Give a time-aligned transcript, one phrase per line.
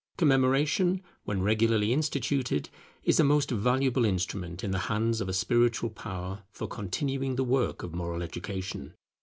[0.17, 2.69] Commemoration, when regularly instituted,
[3.03, 7.43] is a most valuable instrument in the hands of a spiritual power for continuing the
[7.43, 8.95] work of moral education.